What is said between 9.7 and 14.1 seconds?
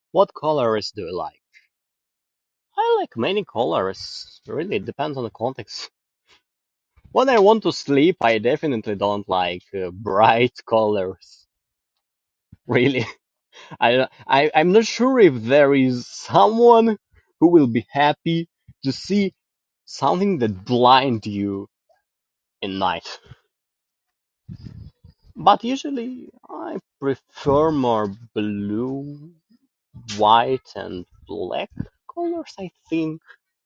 uh, bright colours. Really... I, uh,